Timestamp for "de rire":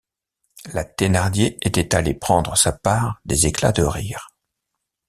3.71-4.29